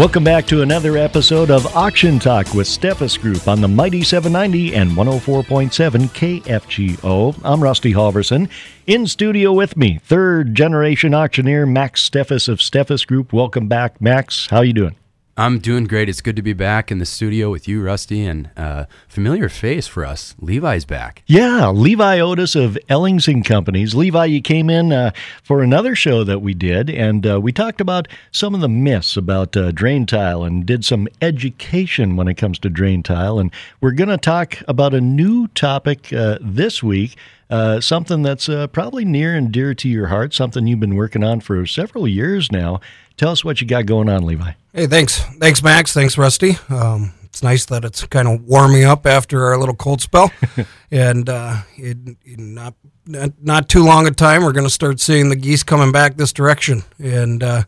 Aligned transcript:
Welcome 0.00 0.24
back 0.24 0.46
to 0.46 0.62
another 0.62 0.96
episode 0.96 1.50
of 1.50 1.76
Auction 1.76 2.18
Talk 2.18 2.54
with 2.54 2.66
Steffes 2.66 3.20
Group 3.20 3.46
on 3.46 3.60
the 3.60 3.68
Mighty 3.68 4.02
790 4.02 4.74
and 4.74 4.92
104.7 4.92 6.40
KFGO. 6.40 7.38
I'm 7.44 7.62
Rusty 7.62 7.92
Halvorson. 7.92 8.48
In 8.86 9.06
studio 9.06 9.52
with 9.52 9.76
me, 9.76 10.00
third 10.02 10.54
generation 10.54 11.12
auctioneer 11.12 11.66
Max 11.66 12.08
Steffes 12.08 12.48
of 12.48 12.60
Steffes 12.60 13.06
Group. 13.06 13.34
Welcome 13.34 13.68
back, 13.68 14.00
Max. 14.00 14.46
How 14.46 14.62
you 14.62 14.72
doing? 14.72 14.96
I'm 15.36 15.58
doing 15.58 15.84
great. 15.84 16.08
It's 16.08 16.20
good 16.20 16.36
to 16.36 16.42
be 16.42 16.52
back 16.52 16.90
in 16.90 16.98
the 16.98 17.06
studio 17.06 17.50
with 17.50 17.66
you, 17.66 17.82
Rusty, 17.82 18.24
and 18.24 18.50
uh, 18.56 18.86
familiar 19.08 19.48
face 19.48 19.86
for 19.86 20.04
us. 20.04 20.34
Levi's 20.38 20.84
back. 20.84 21.22
Yeah, 21.26 21.70
Levi 21.70 22.18
Otis 22.18 22.54
of 22.54 22.76
Ellingson 22.90 23.44
Companies. 23.44 23.94
Levi, 23.94 24.24
you 24.26 24.42
came 24.42 24.68
in 24.68 24.92
uh, 24.92 25.12
for 25.42 25.62
another 25.62 25.94
show 25.94 26.24
that 26.24 26.40
we 26.40 26.52
did, 26.52 26.90
and 26.90 27.26
uh, 27.26 27.40
we 27.40 27.52
talked 27.52 27.80
about 27.80 28.08
some 28.32 28.54
of 28.54 28.60
the 28.60 28.68
myths 28.68 29.16
about 29.16 29.56
uh, 29.56 29.70
drain 29.70 30.04
tile 30.04 30.42
and 30.42 30.66
did 30.66 30.84
some 30.84 31.08
education 31.22 32.16
when 32.16 32.28
it 32.28 32.34
comes 32.34 32.58
to 32.58 32.68
drain 32.68 33.02
tile. 33.02 33.38
And 33.38 33.52
we're 33.80 33.92
going 33.92 34.10
to 34.10 34.18
talk 34.18 34.58
about 34.68 34.94
a 34.94 35.00
new 35.00 35.46
topic 35.48 36.12
uh, 36.12 36.38
this 36.40 36.82
week. 36.82 37.16
Uh, 37.50 37.80
something 37.80 38.22
that's 38.22 38.48
uh, 38.48 38.68
probably 38.68 39.04
near 39.04 39.34
and 39.34 39.50
dear 39.50 39.74
to 39.74 39.88
your 39.88 40.06
heart, 40.06 40.32
something 40.32 40.66
you've 40.68 40.78
been 40.78 40.94
working 40.94 41.24
on 41.24 41.40
for 41.40 41.66
several 41.66 42.06
years 42.06 42.52
now. 42.52 42.80
Tell 43.16 43.32
us 43.32 43.44
what 43.44 43.60
you 43.60 43.66
got 43.66 43.86
going 43.86 44.08
on, 44.08 44.24
Levi. 44.24 44.52
Hey, 44.72 44.86
thanks. 44.86 45.20
Thanks, 45.40 45.62
Max. 45.62 45.92
Thanks, 45.92 46.16
Rusty. 46.16 46.58
Um, 46.68 47.12
it's 47.24 47.42
nice 47.42 47.64
that 47.66 47.84
it's 47.84 48.04
kind 48.06 48.28
of 48.28 48.44
warming 48.44 48.84
up 48.84 49.04
after 49.04 49.44
our 49.46 49.58
little 49.58 49.74
cold 49.74 50.00
spell. 50.00 50.30
and 50.92 51.28
uh, 51.28 51.62
it, 51.76 51.96
not, 52.24 52.74
not, 53.04 53.32
not 53.42 53.68
too 53.68 53.84
long 53.84 54.06
a 54.06 54.12
time, 54.12 54.44
we're 54.44 54.52
going 54.52 54.66
to 54.66 54.70
start 54.70 55.00
seeing 55.00 55.28
the 55.28 55.36
geese 55.36 55.64
coming 55.64 55.90
back 55.90 56.16
this 56.16 56.32
direction. 56.32 56.82
And 56.98 57.42
uh, 57.42 57.64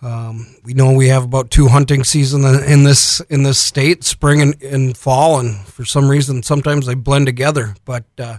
um, 0.00 0.46
we 0.64 0.74
know 0.74 0.92
we 0.92 1.08
have 1.08 1.24
about 1.24 1.50
two 1.50 1.68
hunting 1.68 2.04
seasons 2.04 2.44
in 2.62 2.84
this 2.84 3.20
in 3.30 3.42
this 3.42 3.58
state, 3.58 4.04
spring 4.04 4.40
and, 4.40 4.62
and, 4.62 4.96
fall, 4.96 5.40
and 5.40 5.58
for 5.66 5.84
some 5.84 6.08
reason, 6.08 6.42
sometimes 6.44 6.86
they 6.86 6.94
blend 6.94 7.26
together. 7.26 7.74
But 7.84 8.04
uh, 8.16 8.38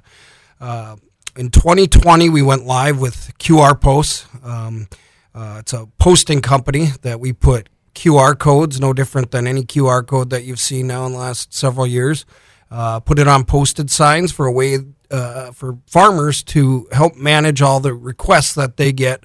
uh 0.59 0.95
in 1.39 1.49
2020, 1.49 2.29
we 2.29 2.41
went 2.41 2.65
live 2.65 2.99
with 2.99 3.31
QR 3.39 3.79
posts. 3.79 4.27
Um, 4.43 4.88
uh, 5.33 5.57
it's 5.59 5.71
a 5.71 5.88
posting 5.97 6.41
company 6.41 6.88
that 7.01 7.19
we 7.19 7.31
put 7.31 7.69
QR 7.95 8.38
codes, 8.38 8.79
no 8.79 8.93
different 8.93 9.31
than 9.31 9.47
any 9.47 9.63
QR 9.63 10.05
code 10.05 10.31
that 10.31 10.43
you've 10.43 10.59
seen 10.59 10.88
now 10.88 11.05
in 11.05 11.13
the 11.13 11.17
last 11.17 11.53
several 11.53 11.88
years. 11.88 12.25
Uh, 12.71 12.99
put 12.99 13.19
it 13.19 13.27
on 13.27 13.45
posted 13.45 13.89
signs 13.89 14.31
for 14.31 14.45
a 14.45 14.51
way 14.51 14.79
uh, 15.11 15.51
for 15.51 15.77
farmers 15.88 16.43
to 16.43 16.88
help 16.91 17.16
manage 17.16 17.61
all 17.61 17.79
the 17.79 17.94
requests 17.94 18.53
that 18.55 18.77
they 18.77 18.91
get, 18.91 19.23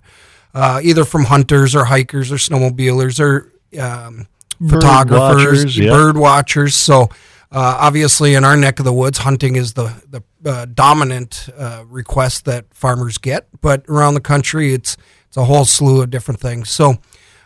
uh, 0.55 0.81
either 0.83 1.05
from 1.05 1.25
hunters 1.25 1.75
or 1.75 1.87
hikers 1.87 2.31
or 2.31 2.37
snowmobilers 2.37 3.21
or 3.21 3.53
um, 3.79 4.27
bird 4.61 4.83
photographers, 4.83 5.65
watchers, 5.65 5.79
yeah. 5.79 5.91
bird 5.91 6.17
watchers. 6.17 6.75
So 6.75 7.09
uh, 7.55 7.79
obviously, 7.81 8.35
in 8.35 8.45
our 8.45 8.57
neck 8.57 8.81
of 8.81 8.85
the 8.85 8.93
woods, 8.93 9.19
hunting 9.19 9.55
is 9.55 9.75
the 9.75 9.95
the 10.11 10.23
uh, 10.45 10.67
dominant 10.67 11.49
uh, 11.57 11.85
request 11.87 12.47
that 12.47 12.67
farmers 12.75 13.17
get. 13.17 13.47
But 13.61 13.85
around 13.89 14.15
the 14.15 14.21
country, 14.21 14.75
it's 14.75 14.97
it's 15.29 15.37
a 15.37 15.45
whole 15.45 15.65
slew 15.65 16.03
of 16.03 16.11
different 16.11 16.41
things. 16.41 16.69
So 16.69 16.99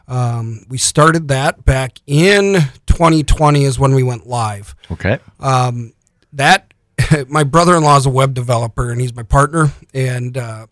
um, 0.09 0.65
we 0.69 0.79
started 0.79 1.29
that 1.29 1.67
back 1.67 1.99
in 2.07 2.55
2020 2.87 3.65
is 3.65 3.79
when 3.79 3.95
we 3.95 4.03
went 4.03 4.27
live. 4.27 4.75
Okay. 4.91 5.19
Um, 5.41 5.93
that 6.33 6.73
my 7.29 7.45
brother-in-law 7.45 7.99
is 7.99 8.07
a 8.07 8.11
web 8.11 8.33
developer 8.33 8.91
and 8.91 9.01
he's 9.01 9.15
my 9.15 9.23
partner 9.23 9.73
and 9.93 10.39
uh, 10.39 10.67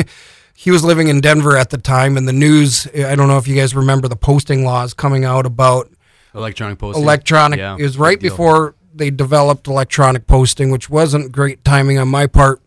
he 0.54 0.70
was 0.70 0.84
living 0.84 1.08
in 1.08 1.22
Denver 1.22 1.56
at 1.56 1.70
the 1.70 1.78
time 1.78 2.18
and 2.18 2.28
the 2.28 2.32
news 2.32 2.86
I 2.94 3.14
don't 3.16 3.28
know 3.28 3.38
if 3.38 3.48
you 3.48 3.56
guys 3.56 3.74
remember 3.74 4.06
the 4.08 4.16
posting 4.16 4.64
laws 4.64 4.92
coming 4.92 5.24
out 5.24 5.46
about 5.46 5.90
electronic 6.34 6.78
posting. 6.78 7.02
Electronic 7.02 7.58
yeah, 7.58 7.76
it 7.78 7.82
was 7.82 7.96
right 7.96 8.20
before 8.20 8.74
they 8.94 9.10
developed 9.10 9.66
electronic 9.66 10.26
posting 10.26 10.70
which 10.70 10.88
wasn't 10.88 11.32
great 11.32 11.64
timing 11.64 11.98
on 11.98 12.08
my 12.08 12.26
part 12.26 12.60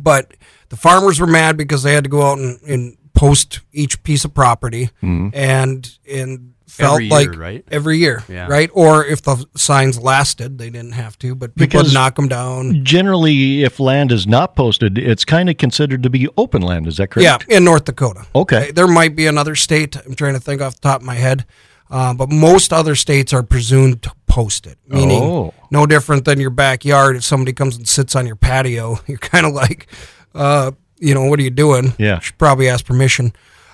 but 0.00 0.32
the 0.68 0.76
farmers 0.76 1.20
were 1.20 1.26
mad 1.26 1.56
because 1.56 1.82
they 1.82 1.92
had 1.92 2.04
to 2.04 2.10
go 2.10 2.22
out 2.22 2.38
and, 2.38 2.60
and 2.62 2.96
post 3.14 3.60
each 3.72 4.02
piece 4.02 4.24
of 4.24 4.32
property 4.32 4.90
mm-hmm. 5.02 5.28
and 5.34 5.98
and 6.10 6.54
felt 6.70 6.94
every 6.94 7.08
like 7.08 7.36
right? 7.36 7.64
every 7.70 7.98
year, 7.98 8.24
yeah. 8.28 8.46
right? 8.46 8.70
Or 8.72 9.04
if 9.04 9.22
the 9.22 9.44
signs 9.56 9.98
lasted, 10.00 10.58
they 10.58 10.70
didn't 10.70 10.92
have 10.92 11.18
to, 11.18 11.34
but 11.34 11.54
people 11.54 11.80
because 11.80 11.92
knock 11.92 12.16
them 12.16 12.28
down. 12.28 12.84
Generally, 12.84 13.64
if 13.64 13.80
land 13.80 14.12
is 14.12 14.26
not 14.26 14.56
posted, 14.56 14.96
it's 14.96 15.24
kind 15.24 15.50
of 15.50 15.58
considered 15.58 16.02
to 16.02 16.10
be 16.10 16.28
open 16.36 16.62
land. 16.62 16.86
Is 16.86 16.96
that 16.98 17.10
correct? 17.10 17.46
Yeah, 17.48 17.56
in 17.56 17.64
North 17.64 17.84
Dakota. 17.84 18.26
Okay, 18.34 18.70
there 18.70 18.88
might 18.88 19.16
be 19.16 19.26
another 19.26 19.56
state. 19.56 19.96
I'm 19.96 20.14
trying 20.14 20.34
to 20.34 20.40
think 20.40 20.62
off 20.62 20.74
the 20.76 20.80
top 20.80 21.00
of 21.00 21.06
my 21.06 21.16
head. 21.16 21.44
Uh, 21.90 22.14
but 22.14 22.30
most 22.30 22.72
other 22.72 22.94
states 22.94 23.32
are 23.32 23.42
presumed 23.42 24.06
to 24.30 24.32
post 24.32 24.66
it, 24.66 24.78
meaning 24.86 25.22
oh. 25.22 25.54
no 25.70 25.86
different 25.86 26.24
than 26.24 26.40
your 26.40 26.50
backyard. 26.50 27.16
If 27.16 27.24
somebody 27.24 27.52
comes 27.52 27.76
and 27.76 27.88
sits 27.88 28.14
on 28.16 28.26
your 28.26 28.36
patio, 28.36 28.98
you're 29.06 29.18
kind 29.18 29.46
of 29.46 29.52
like, 29.52 29.86
uh, 30.34 30.72
you 30.98 31.14
know, 31.14 31.24
what 31.26 31.38
are 31.38 31.42
you 31.42 31.50
doing? 31.50 31.94
Yeah. 31.98 32.16
You 32.16 32.20
should 32.20 32.38
probably 32.38 32.68
ask 32.68 32.84
permission. 32.84 33.32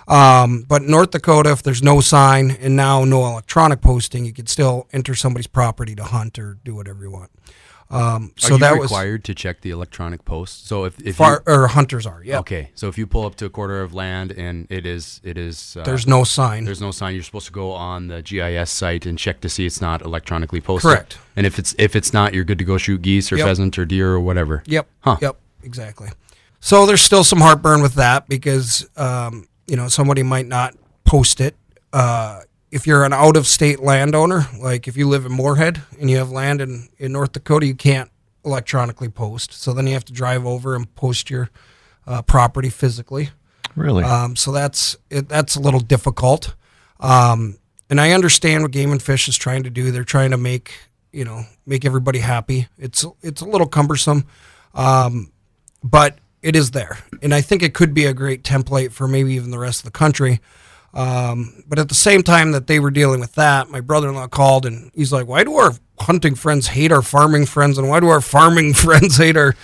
Um, 0.09 0.65
but 0.69 0.83
North 0.83 1.11
Dakota, 1.11 1.51
if 1.51 1.63
there's 1.63 1.83
no 1.83 2.01
sign 2.01 2.53
and 2.53 2.77
now 2.77 3.05
no 3.05 3.27
electronic 3.27 3.81
posting, 3.81 4.25
you 4.25 4.33
can 4.33 4.47
still 4.47 4.87
enter 4.93 5.15
somebody's 5.15 5.49
property 5.49 5.97
to 5.97 6.05
hunt 6.05 6.39
or 6.39 6.59
do 6.65 6.75
whatever 6.75 7.03
you 7.03 7.11
want. 7.11 7.31
Um, 7.89 8.33
so 8.37 8.49
are 8.49 8.53
you 8.53 8.59
that 8.59 8.81
required 8.81 9.21
was, 9.21 9.27
to 9.27 9.35
check 9.35 9.61
the 9.61 9.71
electronic 9.71 10.25
post. 10.25 10.67
So 10.67 10.85
if, 10.85 11.01
if 11.07 11.17
far, 11.17 11.43
you, 11.47 11.53
or 11.53 11.67
hunters 11.69 12.05
are, 12.05 12.23
yeah. 12.25 12.41
Okay, 12.41 12.71
so 12.75 12.89
if 12.89 12.99
you 12.99 13.07
pull 13.07 13.25
up 13.25 13.37
to 13.37 13.45
a 13.47 13.51
quarter 13.51 13.81
of 13.81 13.95
land 13.95 14.33
and 14.33 14.67
it 14.71 14.87
is 14.87 15.21
it 15.23 15.39
is 15.39 15.77
uh, 15.77 15.85
there's 15.85 16.07
no 16.07 16.25
sign. 16.25 16.65
There's 16.65 16.81
no 16.81 16.91
sign. 16.91 17.15
You're 17.15 17.23
supposed 17.23 17.47
to 17.47 17.53
go 17.53 17.71
on 17.71 18.09
the 18.09 18.23
GIS 18.23 18.71
site 18.71 19.07
and 19.07 19.17
check 19.17 19.41
to 19.43 19.49
see 19.49 19.67
it's 19.67 19.81
not 19.81 20.03
electronically 20.03 20.61
posted. 20.61 20.91
Correct. 20.91 21.19
And 21.37 21.47
if 21.47 21.59
it's 21.59 21.75
if 21.79 21.95
it's 21.95 22.13
not, 22.13 22.35
you're 22.35 22.45
good 22.45 22.59
to 22.59 22.65
go 22.65 22.77
shoot 22.77 23.03
geese 23.03 23.31
or 23.31 23.37
yep. 23.37 23.47
pheasant 23.47 23.79
or 23.79 23.85
deer 23.85 24.11
or 24.11 24.21
whatever. 24.21 24.65
Yep. 24.67 24.89
Huh. 25.01 25.17
Yep. 25.21 25.37
Exactly. 25.63 26.09
So 26.61 26.87
there's 26.87 27.03
still 27.03 27.23
some 27.23 27.41
heartburn 27.41 27.83
with 27.83 27.95
that 27.95 28.29
because 28.29 28.89
um, 28.97 29.47
you 29.69 29.77
know 29.77 29.87
somebody 29.87 30.25
might 30.25 30.47
not 30.47 30.75
post 31.05 31.41
it. 31.41 31.55
Uh, 31.93 32.41
if 32.71 32.87
you're 32.87 33.05
an 33.05 33.13
out 33.13 33.37
of 33.37 33.47
state 33.47 33.81
landowner, 33.81 34.47
like 34.61 34.89
if 34.89 34.97
you 34.97 35.09
live 35.09 35.25
in 35.25 35.33
Moorhead 35.33 35.83
and 36.01 36.11
you 36.11 36.17
have 36.19 36.31
land 36.31 36.61
in, 36.61 36.89
in 36.99 37.13
North 37.13 37.33
Dakota, 37.33 37.67
you 37.67 37.75
can't 37.75 38.11
electronically 38.45 39.09
post. 39.09 39.53
So 39.53 39.73
then 39.73 39.87
you 39.87 39.95
have 39.95 40.05
to 40.07 40.13
drive 40.13 40.47
over 40.47 40.75
and 40.75 40.93
post 40.95 41.31
your 41.31 41.51
uh, 42.07 42.23
property 42.23 42.71
physically. 42.71 43.31
Really? 43.75 44.05
Um, 44.05 44.37
so 44.37 44.53
that's 44.53 44.97
it, 45.11 45.29
that's 45.29 45.57
a 45.57 45.61
little 45.61 45.81
difficult. 45.81 46.55
Um, 46.99 47.59
and 47.91 48.01
I 48.01 48.13
understand 48.13 48.63
what 48.63 48.73
Game 48.73 48.91
and 48.91 49.03
Fish 49.03 49.29
is 49.29 49.37
trying 49.37 49.65
to 49.65 49.71
do. 49.71 49.91
They're 49.91 50.05
trying 50.05 50.31
to 50.31 50.37
make 50.37 50.73
you 51.13 51.25
know 51.25 51.45
make 51.67 51.85
everybody 51.85 52.21
happy. 52.21 52.69
It's 52.79 53.05
it's 53.23 53.43
a 53.43 53.47
little 53.47 53.67
cumbersome, 53.67 54.27
um, 54.75 55.31
but 55.83 56.19
it 56.43 56.57
is 56.57 56.71
there, 56.73 56.99
and 57.23 57.35
I 57.35 57.41
think 57.41 57.63
it 57.63 57.75
could 57.75 57.95
be 57.95 58.07
a 58.07 58.15
great 58.15 58.43
template 58.43 58.93
for 58.93 59.07
maybe 59.07 59.35
even 59.35 59.51
the 59.51 59.59
rest 59.59 59.81
of 59.81 59.85
the 59.85 59.99
country. 59.99 60.41
Um, 60.97 61.63
but 61.69 61.79
at 61.79 61.91
the 61.91 61.95
same 61.95 62.23
time 62.23 62.53
that 62.53 62.69
they 62.69 62.81
were 62.81 62.91
dealing 62.91 63.21
with 63.21 63.35
that, 63.35 63.69
my 63.69 63.83
brother-in-law 63.83 64.29
called 64.29 64.65
and 64.65 64.91
he's 64.95 65.13
like, 65.13 65.27
"Why 65.27 65.45
do 65.45 65.55
our 65.57 65.73
hunting 66.01 66.35
friends 66.35 66.69
hate 66.69 66.91
our 66.91 67.03
farming 67.03 67.45
friends, 67.45 67.77
and 67.77 67.91
why 67.91 68.01
do 68.01 68.09
our 68.09 68.23
farming 68.23 68.73
friends 68.87 69.19
hate 69.19 69.37
our 69.37 69.55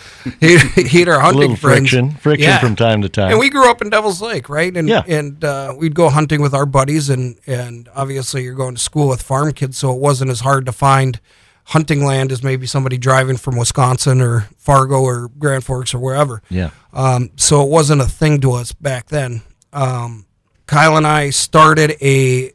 hate, 0.41 0.61
hate 0.61 1.09
our 1.09 1.21
hunting 1.21 1.39
a 1.39 1.41
little 1.41 1.57
friends?" 1.57 1.89
Friction, 1.89 2.11
friction 2.17 2.51
yeah. 2.51 2.59
from 2.59 2.77
time 2.77 3.01
to 3.01 3.09
time. 3.09 3.31
And 3.31 3.41
we 3.41 3.49
grew 3.49 3.71
up 3.71 3.81
in 3.81 3.89
Devil's 3.89 4.21
Lake, 4.21 4.51
right? 4.51 4.77
And 4.77 4.87
yeah. 4.87 5.05
and 5.09 5.43
uh, 5.43 5.75
we'd 5.75 5.95
go 5.95 6.11
hunting 6.11 6.43
with 6.43 6.53
our 6.53 6.67
buddies, 6.67 7.09
and 7.09 7.39
and 7.47 7.89
obviously 7.95 8.45
you're 8.45 8.55
going 8.55 8.75
to 8.75 8.83
school 8.83 9.09
with 9.09 9.23
farm 9.23 9.55
kids, 9.55 9.79
so 9.79 9.91
it 9.91 10.01
wasn't 10.01 10.31
as 10.31 10.41
hard 10.41 10.67
to 10.67 10.73
find 10.73 11.19
hunting 11.65 12.05
land 12.05 12.31
as 12.31 12.43
maybe 12.43 12.67
somebody 12.67 12.99
driving 12.99 13.39
from 13.39 13.57
Wisconsin 13.57 14.21
or 14.21 14.49
Fargo 14.59 15.01
or 15.01 15.29
Grand 15.39 15.65
Forks 15.65 15.95
or 15.95 15.99
wherever. 15.99 16.43
Yeah. 16.51 16.73
Um, 16.93 17.31
so 17.37 17.63
it 17.63 17.71
wasn't 17.71 18.03
a 18.03 18.07
thing 18.07 18.43
to 18.43 18.53
us 18.53 18.73
back 18.73 19.07
then. 19.07 19.41
Um, 19.73 20.27
Kyle 20.73 20.97
and 20.97 21.07
I 21.07 21.29
started 21.29 21.99
a, 22.01 22.55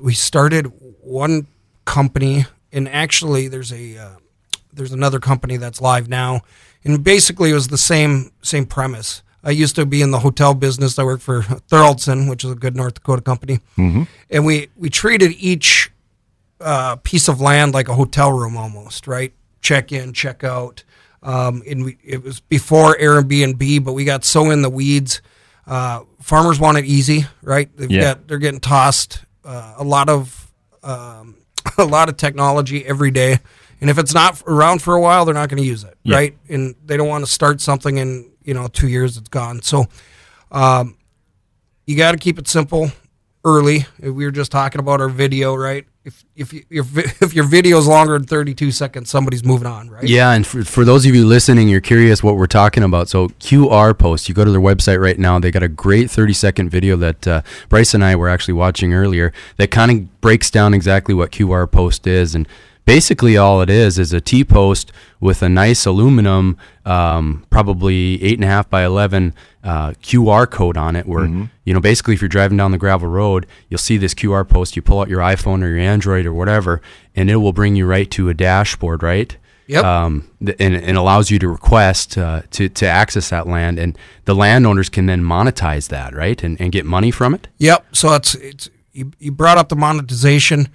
we 0.00 0.14
started 0.14 0.66
one 1.00 1.48
company, 1.84 2.46
and 2.70 2.88
actually 2.88 3.48
there's 3.48 3.72
a, 3.72 3.98
uh, 3.98 4.16
there's 4.72 4.92
another 4.92 5.18
company 5.18 5.56
that's 5.56 5.80
live 5.80 6.08
now, 6.08 6.42
and 6.84 7.02
basically 7.02 7.50
it 7.50 7.54
was 7.54 7.66
the 7.66 7.76
same 7.76 8.30
same 8.40 8.66
premise. 8.66 9.24
I 9.42 9.50
used 9.50 9.74
to 9.74 9.84
be 9.84 10.00
in 10.00 10.12
the 10.12 10.20
hotel 10.20 10.54
business. 10.54 10.96
I 10.96 11.02
worked 11.02 11.24
for 11.24 11.42
Thoroldson, 11.42 12.30
which 12.30 12.44
is 12.44 12.52
a 12.52 12.54
good 12.54 12.76
North 12.76 12.94
Dakota 12.94 13.22
company, 13.22 13.58
mm-hmm. 13.76 14.04
and 14.30 14.46
we 14.46 14.68
we 14.76 14.88
treated 14.88 15.32
each 15.36 15.90
uh, 16.60 16.96
piece 17.02 17.26
of 17.26 17.40
land 17.40 17.74
like 17.74 17.88
a 17.88 17.94
hotel 17.94 18.30
room 18.30 18.56
almost, 18.56 19.08
right? 19.08 19.32
Check 19.60 19.90
in, 19.90 20.12
check 20.12 20.44
out. 20.44 20.84
Um, 21.20 21.64
and 21.68 21.84
we, 21.84 21.98
it 22.04 22.22
was 22.22 22.38
before 22.38 22.94
Airbnb, 22.94 23.82
but 23.82 23.94
we 23.94 24.04
got 24.04 24.24
so 24.24 24.52
in 24.52 24.62
the 24.62 24.70
weeds. 24.70 25.20
Uh, 25.70 26.02
farmers 26.20 26.58
want 26.58 26.76
it 26.78 26.84
easy, 26.84 27.26
right? 27.42 27.74
They've 27.76 27.88
yeah. 27.88 28.00
got 28.00 28.26
they're 28.26 28.38
getting 28.38 28.58
tossed 28.58 29.24
uh, 29.44 29.74
a 29.78 29.84
lot 29.84 30.08
of 30.08 30.52
um, 30.82 31.36
a 31.78 31.84
lot 31.84 32.08
of 32.08 32.16
technology 32.16 32.84
every 32.84 33.12
day, 33.12 33.38
and 33.80 33.88
if 33.88 33.96
it's 33.96 34.12
not 34.12 34.42
around 34.48 34.82
for 34.82 34.96
a 34.96 35.00
while, 35.00 35.24
they're 35.24 35.32
not 35.32 35.48
going 35.48 35.62
to 35.62 35.68
use 35.68 35.84
it, 35.84 35.96
yeah. 36.02 36.16
right? 36.16 36.38
And 36.48 36.74
they 36.84 36.96
don't 36.96 37.06
want 37.06 37.24
to 37.24 37.30
start 37.30 37.60
something 37.60 37.98
in 37.98 38.32
you 38.42 38.52
know 38.52 38.66
two 38.66 38.88
years 38.88 39.16
it's 39.16 39.28
gone. 39.28 39.62
So 39.62 39.86
um, 40.50 40.96
you 41.86 41.96
got 41.96 42.12
to 42.12 42.18
keep 42.18 42.40
it 42.40 42.48
simple 42.48 42.90
early. 43.44 43.86
We 44.00 44.24
were 44.24 44.32
just 44.32 44.50
talking 44.50 44.80
about 44.80 45.00
our 45.00 45.08
video, 45.08 45.54
right? 45.54 45.86
If 46.02 46.24
if 46.34 46.52
you, 46.54 46.64
if 46.70 47.34
your 47.34 47.44
video 47.44 47.76
is 47.78 47.86
longer 47.86 48.18
than 48.18 48.26
32 48.26 48.70
seconds, 48.72 49.10
somebody's 49.10 49.44
moving 49.44 49.66
on, 49.66 49.90
right? 49.90 50.02
Yeah, 50.02 50.32
and 50.32 50.46
for, 50.46 50.64
for 50.64 50.82
those 50.82 51.04
of 51.04 51.14
you 51.14 51.26
listening, 51.26 51.68
you're 51.68 51.82
curious 51.82 52.22
what 52.22 52.36
we're 52.36 52.46
talking 52.46 52.82
about. 52.82 53.10
So 53.10 53.28
QR 53.28 53.96
post, 53.98 54.26
you 54.26 54.34
go 54.34 54.44
to 54.44 54.50
their 54.50 54.62
website 54.62 54.98
right 54.98 55.18
now. 55.18 55.38
They 55.38 55.50
got 55.50 55.62
a 55.62 55.68
great 55.68 56.10
30 56.10 56.32
second 56.32 56.70
video 56.70 56.96
that 56.96 57.28
uh, 57.28 57.42
Bryce 57.68 57.92
and 57.92 58.02
I 58.02 58.16
were 58.16 58.30
actually 58.30 58.54
watching 58.54 58.94
earlier. 58.94 59.32
That 59.58 59.70
kind 59.70 59.90
of 59.90 60.20
breaks 60.22 60.50
down 60.50 60.72
exactly 60.72 61.14
what 61.14 61.32
QR 61.32 61.70
post 61.70 62.06
is 62.06 62.34
and 62.34 62.48
basically 62.90 63.36
all 63.36 63.62
it 63.62 63.70
is 63.70 64.00
is 64.00 64.12
a 64.12 64.20
T 64.20 64.44
post 64.44 64.90
with 65.20 65.42
a 65.42 65.48
nice 65.48 65.86
aluminum, 65.86 66.56
um, 66.84 67.46
probably 67.48 68.20
eight 68.20 68.34
and 68.34 68.42
a 68.44 68.48
half 68.48 68.68
by 68.68 68.84
eleven 68.84 69.32
uh, 69.62 69.90
QR 70.02 70.50
code 70.50 70.76
on 70.76 70.96
it. 70.96 71.06
Where 71.06 71.20
Mm-hmm. 71.20 71.44
you 71.64 71.72
know 71.72 71.80
basically 71.80 72.14
if 72.14 72.20
you're 72.20 72.28
driving 72.28 72.56
down 72.56 72.72
the 72.72 72.78
gravel 72.78 73.08
road, 73.08 73.46
you'll 73.68 73.78
see 73.78 73.96
this 73.96 74.12
QR 74.12 74.48
post. 74.48 74.74
You 74.74 74.82
pull 74.82 75.00
out 75.00 75.08
your 75.08 75.20
iPhone 75.20 75.62
or 75.62 75.68
your 75.68 75.78
Android 75.78 76.26
or 76.26 76.34
whatever, 76.34 76.82
and 77.14 77.30
it 77.30 77.36
will 77.36 77.52
bring 77.52 77.76
you 77.76 77.86
right 77.86 78.10
to 78.10 78.28
a 78.28 78.34
dashboard, 78.34 79.02
right? 79.04 79.36
Yep. 79.68 79.84
Um, 79.84 80.28
and, 80.40 80.74
and 80.74 80.96
allows 80.96 81.30
you 81.30 81.38
to 81.38 81.48
request 81.48 82.18
uh, 82.18 82.42
to 82.50 82.68
to 82.68 82.86
access 82.86 83.30
that 83.30 83.46
land, 83.46 83.78
and 83.78 83.96
the 84.24 84.34
landowners 84.34 84.88
can 84.88 85.06
then 85.06 85.22
monetize 85.22 85.88
that, 85.90 86.12
right, 86.12 86.42
and, 86.42 86.60
and 86.60 86.72
get 86.72 86.84
money 86.84 87.12
from 87.12 87.34
it. 87.34 87.46
Yep. 87.58 87.86
So 87.92 88.14
it's 88.14 88.34
it's 88.34 88.68
you, 88.92 89.12
you 89.20 89.30
brought 89.30 89.58
up 89.58 89.68
the 89.68 89.76
monetization. 89.76 90.68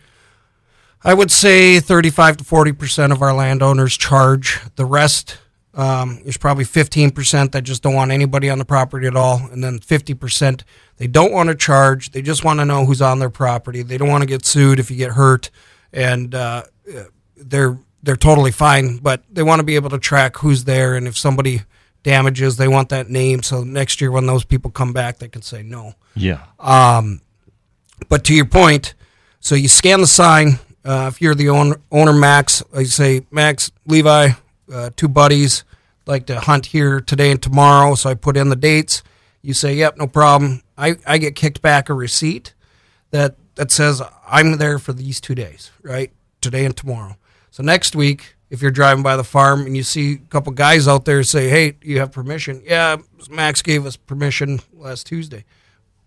I 1.05 1.13
would 1.13 1.29
say 1.31 1.79
35 1.79 2.37
to 2.37 2.43
40 2.43 2.71
percent 2.73 3.13
of 3.13 3.21
our 3.21 3.33
landowners 3.33 3.95
charge. 3.95 4.59
The 4.75 4.85
rest, 4.85 5.37
um, 5.75 6.19
there's 6.23 6.37
probably 6.37 6.63
15 6.63 7.11
percent 7.11 7.51
that 7.51 7.63
just 7.63 7.83
don't 7.83 7.93
want 7.93 8.11
anybody 8.11 8.49
on 8.49 8.57
the 8.57 8.65
property 8.65 9.05
at 9.05 9.15
all, 9.15 9.37
and 9.51 9.63
then 9.63 9.79
50 9.79 10.15
percent 10.15 10.63
they 10.97 11.07
don't 11.07 11.31
want 11.31 11.49
to 11.49 11.55
charge. 11.55 12.11
They 12.11 12.21
just 12.21 12.43
want 12.43 12.59
to 12.59 12.65
know 12.65 12.85
who's 12.85 13.01
on 13.01 13.19
their 13.19 13.29
property. 13.29 13.83
They 13.83 13.97
don't 13.97 14.09
want 14.09 14.23
to 14.23 14.27
get 14.27 14.45
sued 14.45 14.79
if 14.79 14.89
you 14.89 14.97
get 14.97 15.11
hurt, 15.11 15.51
and 15.93 16.33
uh, 16.33 16.63
they're 17.37 17.77
they're 18.01 18.15
totally 18.15 18.51
fine. 18.51 18.97
But 18.97 19.23
they 19.31 19.43
want 19.43 19.59
to 19.59 19.63
be 19.63 19.75
able 19.75 19.91
to 19.91 19.99
track 19.99 20.37
who's 20.37 20.63
there, 20.63 20.95
and 20.95 21.07
if 21.07 21.17
somebody 21.17 21.61
damages, 22.01 22.57
they 22.57 22.67
want 22.67 22.89
that 22.89 23.09
name. 23.09 23.43
So 23.43 23.63
next 23.63 24.01
year 24.01 24.11
when 24.11 24.25
those 24.25 24.43
people 24.45 24.71
come 24.71 24.93
back, 24.93 25.19
they 25.19 25.27
can 25.27 25.41
say 25.41 25.61
no. 25.63 25.93
Yeah. 26.15 26.41
Um, 26.59 27.21
But 28.09 28.23
to 28.25 28.33
your 28.33 28.45
point, 28.45 28.93
so 29.39 29.55
you 29.55 29.67
scan 29.67 30.01
the 30.01 30.07
sign. 30.07 30.59
Uh, 30.85 31.09
if 31.11 31.19
you're 31.19 31.33
the 31.33 31.49
owner, 31.49 31.81
owner 31.91 32.13
Max, 32.13 32.61
I 32.73 32.83
say 32.83 33.25
Max 33.31 33.71
Levi, 33.87 34.29
uh, 34.71 34.91
two 34.95 35.07
buddies 35.07 35.63
like 36.05 36.27
to 36.27 36.39
hunt 36.39 36.67
here 36.67 37.01
today 37.01 37.31
and 37.31 37.41
tomorrow. 37.41 37.95
So 37.95 38.09
I 38.09 38.13
put 38.13 38.37
in 38.37 38.49
the 38.49 38.55
dates. 38.55 39.01
You 39.41 39.53
say, 39.53 39.73
"Yep, 39.75 39.97
no 39.97 40.07
problem." 40.07 40.61
I, 40.77 40.97
I 41.05 41.17
get 41.17 41.35
kicked 41.35 41.61
back 41.61 41.89
a 41.89 41.93
receipt 41.93 42.53
that 43.11 43.35
that 43.55 43.71
says 43.71 44.01
I'm 44.27 44.57
there 44.57 44.77
for 44.77 44.93
these 44.93 45.19
two 45.19 45.35
days, 45.35 45.71
right? 45.81 46.11
Today 46.41 46.65
and 46.65 46.75
tomorrow. 46.75 47.17
So 47.49 47.63
next 47.63 47.95
week, 47.95 48.35
if 48.49 48.61
you're 48.61 48.71
driving 48.71 49.03
by 49.03 49.17
the 49.17 49.23
farm 49.23 49.65
and 49.65 49.75
you 49.75 49.83
see 49.83 50.13
a 50.13 50.17
couple 50.29 50.51
guys 50.51 50.87
out 50.87 51.05
there 51.05 51.23
say, 51.23 51.49
"Hey, 51.49 51.77
you 51.81 51.99
have 51.99 52.11
permission?" 52.11 52.61
Yeah, 52.65 52.97
Max 53.29 53.61
gave 53.61 53.85
us 53.85 53.95
permission 53.95 54.59
last 54.73 55.07
Tuesday. 55.07 55.45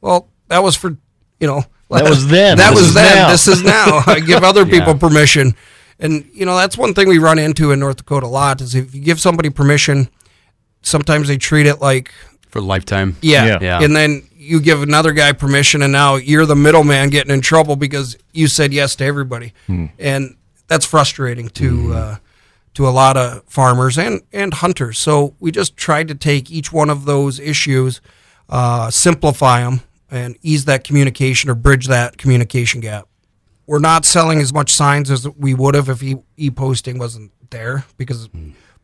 Well, 0.00 0.28
that 0.48 0.62
was 0.62 0.76
for 0.76 0.96
you 1.40 1.46
know 1.46 1.62
That 1.90 2.04
was 2.08 2.26
then. 2.36 2.58
That 2.58 2.70
This 2.74 2.80
was 2.80 2.94
then. 2.94 3.16
now. 3.16 3.30
This 3.30 3.48
is 3.48 3.62
now. 3.62 4.02
I 4.06 4.20
give 4.20 4.42
other 4.44 4.64
people 4.64 4.92
Yeah. 4.94 4.98
permission, 4.98 5.54
and 5.98 6.28
you 6.34 6.44
know 6.46 6.56
that's 6.56 6.76
one 6.78 6.94
thing 6.94 7.08
we 7.08 7.18
run 7.18 7.38
into 7.38 7.70
in 7.72 7.80
North 7.80 7.96
Dakota 7.96 8.26
a 8.26 8.28
lot 8.28 8.60
is 8.60 8.74
if 8.74 8.94
you 8.94 9.00
give 9.00 9.20
somebody 9.20 9.50
permission, 9.50 10.08
sometimes 10.82 11.28
they 11.28 11.36
treat 11.38 11.66
it 11.66 11.80
like 11.80 12.12
For 12.50 12.60
lifetime. 12.60 13.16
yeah, 13.22 13.44
Yeah. 13.46 13.58
Yeah. 13.60 13.82
and 13.82 13.94
then 13.96 14.22
you 14.36 14.60
give 14.60 14.82
another 14.82 15.12
guy 15.12 15.32
permission, 15.32 15.82
and 15.82 15.92
now 15.92 16.16
you're 16.16 16.46
the 16.46 16.56
middleman 16.56 17.10
getting 17.10 17.32
in 17.32 17.40
trouble 17.40 17.76
because 17.76 18.16
you 18.32 18.48
said 18.48 18.72
yes 18.72 18.96
to 18.96 19.04
everybody, 19.04 19.52
and 19.98 20.36
that's 20.68 20.86
frustrating 20.86 21.48
to 21.50 21.92
uh, 21.94 22.16
to 22.74 22.86
a 22.86 22.90
lot 22.90 23.16
of 23.16 23.42
farmers 23.48 23.98
and 23.98 24.20
and 24.32 24.54
hunters. 24.54 24.98
So 24.98 25.34
we 25.40 25.50
just 25.50 25.76
tried 25.76 26.08
to 26.08 26.14
take 26.14 26.50
each 26.50 26.72
one 26.72 26.88
of 26.90 27.04
those 27.04 27.40
issues, 27.40 28.00
uh, 28.48 28.90
simplify 28.90 29.62
them, 29.62 29.80
and 30.10 30.36
ease 30.42 30.64
that 30.66 30.84
communication 30.84 31.50
or 31.50 31.54
bridge 31.54 31.86
that 31.86 32.16
communication 32.18 32.80
gap. 32.80 33.08
We're 33.66 33.78
not 33.80 34.04
selling 34.06 34.40
as 34.40 34.52
much 34.52 34.72
signs 34.72 35.10
as 35.10 35.28
we 35.28 35.52
would 35.54 35.74
have 35.74 35.88
if 35.88 36.02
e- 36.02 36.16
e-posting 36.36 36.98
wasn't 36.98 37.32
there 37.50 37.84
because 37.96 38.28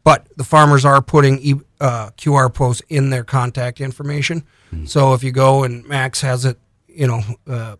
but 0.04 0.26
the 0.36 0.44
farmers 0.44 0.84
are 0.84 1.00
putting 1.00 1.38
e, 1.40 1.54
uh, 1.80 2.10
QR 2.18 2.52
posts 2.52 2.82
in 2.90 3.08
their 3.08 3.24
contact 3.24 3.80
information. 3.80 4.44
So 4.86 5.14
if 5.14 5.22
you 5.24 5.30
go 5.32 5.62
and 5.64 5.86
Max 5.86 6.20
has 6.20 6.44
it, 6.44 6.58
you 6.88 7.06
know, 7.06 7.22
uh, 7.46 7.76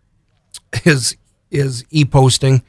his 0.83 1.17
is 1.51 1.83
e-posting, 1.91 2.63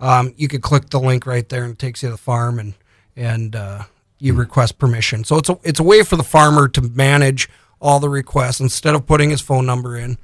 um, 0.00 0.32
you 0.36 0.48
could 0.48 0.62
click 0.62 0.88
the 0.90 0.98
link 1.00 1.26
right 1.26 1.46
there 1.48 1.64
and 1.64 1.72
it 1.74 1.78
takes 1.78 2.02
you 2.02 2.08
to 2.08 2.12
the 2.12 2.18
farm 2.18 2.58
and 2.58 2.74
and 3.16 3.54
uh, 3.54 3.82
you 4.18 4.32
request 4.34 4.78
permission. 4.78 5.24
So 5.24 5.36
it's 5.36 5.48
a 5.50 5.58
it's 5.64 5.80
a 5.80 5.82
way 5.82 6.02
for 6.02 6.16
the 6.16 6.22
farmer 6.22 6.68
to 6.68 6.80
manage 6.80 7.48
all 7.82 8.00
the 8.00 8.08
requests 8.08 8.60
instead 8.60 8.94
of 8.94 9.04
putting 9.06 9.28
his 9.28 9.40
phone 9.42 9.66
number 9.66 9.96
in. 9.98 10.16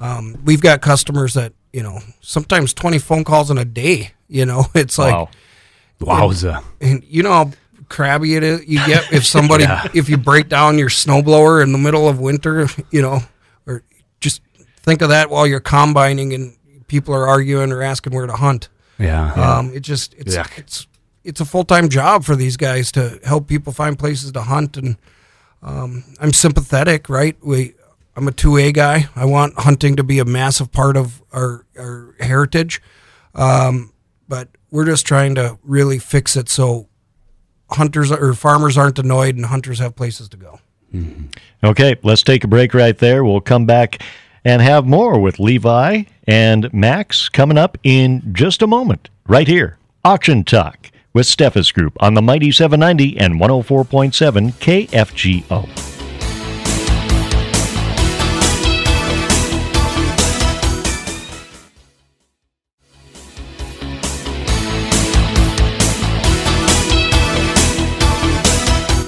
Um, 0.00 0.36
we've 0.44 0.60
got 0.62 0.80
customers 0.80 1.34
that 1.34 1.52
you 1.72 1.82
know 1.84 2.00
sometimes 2.20 2.74
twenty 2.74 2.98
phone 2.98 3.22
calls 3.22 3.50
in 3.50 3.58
a 3.58 3.64
day. 3.64 4.12
You 4.28 4.46
know, 4.46 4.64
it's 4.74 4.98
like 4.98 5.14
Wow. 5.14 5.28
Wowza. 6.00 6.64
and 6.80 7.04
you 7.04 7.22
know 7.22 7.30
how 7.32 7.50
crabby 7.88 8.34
it 8.34 8.42
is 8.42 8.66
you 8.66 8.78
get 8.86 9.12
if 9.12 9.24
somebody 9.24 9.64
if 9.94 10.08
you 10.08 10.16
break 10.16 10.48
down 10.48 10.78
your 10.78 10.88
snowblower 10.88 11.62
in 11.62 11.70
the 11.72 11.78
middle 11.78 12.08
of 12.08 12.18
winter 12.18 12.66
you 12.90 13.02
know 13.02 13.20
or 13.66 13.82
just 14.18 14.40
think 14.78 15.00
of 15.02 15.10
that 15.10 15.28
while 15.30 15.46
you're 15.46 15.60
combining 15.60 16.32
and 16.32 16.56
people 16.88 17.14
are 17.14 17.28
arguing 17.28 17.70
or 17.70 17.82
asking 17.82 18.14
where 18.14 18.26
to 18.26 18.32
hunt 18.32 18.68
Yeah. 18.98 19.32
um, 19.34 19.72
it 19.74 19.80
just 19.80 20.14
it's 20.14 20.34
Yuck. 20.36 20.58
it's 20.58 20.86
it's 21.22 21.40
a 21.40 21.44
full-time 21.44 21.88
job 21.88 22.24
for 22.24 22.34
these 22.34 22.56
guys 22.56 22.90
to 22.92 23.20
help 23.24 23.46
people 23.46 23.72
find 23.72 23.96
places 23.98 24.32
to 24.32 24.40
hunt 24.42 24.76
and 24.78 24.96
um, 25.62 26.04
i'm 26.20 26.32
sympathetic 26.32 27.08
right? 27.08 27.36
We 27.42 27.74
i'm 28.16 28.28
a 28.28 28.32
2a 28.32 28.74
guy. 28.74 29.08
I 29.16 29.24
want 29.24 29.58
hunting 29.58 29.96
to 29.96 30.04
be 30.04 30.18
a 30.18 30.24
massive 30.24 30.70
part 30.72 30.96
of 30.96 31.22
our, 31.32 31.64
our 31.78 32.14
heritage. 32.20 32.82
Um, 33.34 33.92
but 34.28 34.48
we're 34.70 34.86
just 34.86 35.06
trying 35.06 35.34
to 35.36 35.58
really 35.62 35.98
fix 35.98 36.36
it 36.36 36.48
so 36.48 36.88
hunters 37.70 38.10
or 38.12 38.34
farmers 38.34 38.76
aren't 38.76 38.98
annoyed 38.98 39.36
and 39.36 39.46
hunters 39.46 39.78
have 39.78 39.96
places 39.96 40.28
to 40.30 40.36
go. 40.36 40.60
Okay, 41.64 41.96
let's 42.02 42.22
take 42.22 42.44
a 42.44 42.48
break 42.48 42.74
right 42.74 42.96
there. 42.98 43.24
We'll 43.24 43.40
come 43.40 43.64
back 43.64 44.02
and 44.44 44.60
have 44.60 44.84
more 44.84 45.18
with 45.18 45.38
Levi 45.38 46.02
and 46.26 46.72
Max 46.74 47.30
coming 47.30 47.56
up 47.56 47.78
in 47.82 48.34
just 48.34 48.60
a 48.60 48.66
moment, 48.66 49.08
right 49.26 49.48
here. 49.48 49.78
Auction 50.04 50.44
Talk 50.44 50.90
with 51.12 51.26
Steffes 51.26 51.72
Group 51.72 51.96
on 52.00 52.14
the 52.14 52.22
Mighty 52.22 52.50
790 52.50 53.18
and 53.18 53.40
104.7 53.40 54.52
KFGO. 54.54 55.91